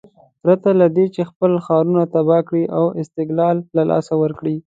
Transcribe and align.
پرته 0.41 0.69
له 0.79 0.87
دې 0.95 1.05
چې 1.15 1.21
خپل 1.31 1.51
ښارونه 1.65 2.03
تباه 2.13 2.41
کړي 2.49 2.63
او 2.77 2.85
استقلال 3.01 3.57
له 3.75 3.83
لاسه 3.91 4.13
ورکړي. 4.23 4.55